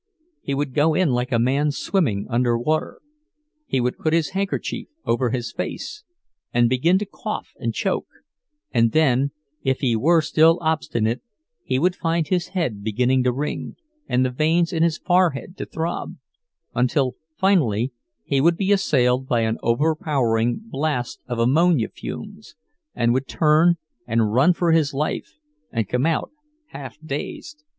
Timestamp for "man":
1.37-1.69